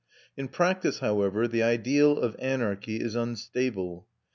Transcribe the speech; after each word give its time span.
In 0.35 0.47
practice, 0.47 0.97
however, 0.97 1.47
the 1.47 1.61
ideal 1.61 2.17
of 2.17 2.35
anarchy 2.39 2.99
is 2.99 3.13
unstable. 3.15 4.07